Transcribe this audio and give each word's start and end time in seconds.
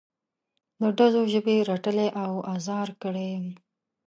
د 0.79 0.81
ډزو 0.97 1.21
ژبې 1.33 1.55
رټلی 1.69 2.09
او 2.23 2.33
ازار 2.55 2.89
کړی 3.01 3.25
یم. 3.35 3.47